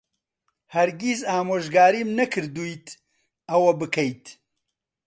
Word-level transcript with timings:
هەرگیز 0.75 1.19
ئامۆژگاریم 1.29 2.09
نەکردوویت 2.19 2.87
ئەوە 3.49 3.71
بکەیت. 3.79 4.23